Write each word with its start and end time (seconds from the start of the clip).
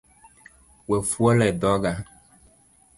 We 0.89 0.97
fuolo 1.11 1.43
edhoga 1.51 1.93